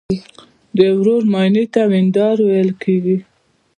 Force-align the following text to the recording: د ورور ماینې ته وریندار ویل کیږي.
د 0.77 0.79
ورور 0.97 1.23
ماینې 1.33 1.63
ته 1.73 1.81
وریندار 1.89 2.37
ویل 2.47 2.71
کیږي. 2.83 3.17